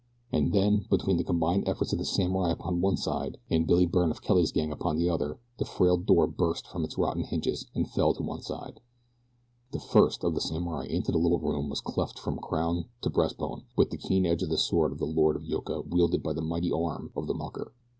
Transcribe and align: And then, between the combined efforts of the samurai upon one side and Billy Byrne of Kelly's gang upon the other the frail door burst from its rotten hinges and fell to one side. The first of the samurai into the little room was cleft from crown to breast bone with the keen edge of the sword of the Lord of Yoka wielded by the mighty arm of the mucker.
And 0.31 0.51
then, 0.51 0.87
between 0.89 1.17
the 1.17 1.23
combined 1.23 1.67
efforts 1.69 1.93
of 1.93 1.99
the 1.99 2.05
samurai 2.05 2.49
upon 2.49 2.81
one 2.81 2.97
side 2.97 3.37
and 3.51 3.67
Billy 3.67 3.85
Byrne 3.85 4.09
of 4.09 4.23
Kelly's 4.23 4.51
gang 4.51 4.71
upon 4.71 4.97
the 4.97 5.07
other 5.07 5.37
the 5.59 5.63
frail 5.65 5.95
door 5.95 6.25
burst 6.25 6.65
from 6.65 6.83
its 6.83 6.97
rotten 6.97 7.21
hinges 7.23 7.67
and 7.75 7.87
fell 7.87 8.11
to 8.15 8.23
one 8.23 8.41
side. 8.41 8.79
The 9.69 9.79
first 9.79 10.23
of 10.23 10.33
the 10.33 10.41
samurai 10.41 10.85
into 10.87 11.11
the 11.11 11.19
little 11.19 11.37
room 11.39 11.69
was 11.69 11.81
cleft 11.81 12.17
from 12.17 12.39
crown 12.39 12.85
to 13.01 13.11
breast 13.11 13.37
bone 13.37 13.65
with 13.75 13.91
the 13.91 13.97
keen 13.97 14.25
edge 14.25 14.41
of 14.41 14.49
the 14.49 14.57
sword 14.57 14.91
of 14.91 14.97
the 14.97 15.05
Lord 15.05 15.35
of 15.35 15.45
Yoka 15.45 15.81
wielded 15.81 16.23
by 16.23 16.33
the 16.33 16.41
mighty 16.41 16.71
arm 16.71 17.11
of 17.15 17.27
the 17.27 17.35
mucker. 17.35 17.71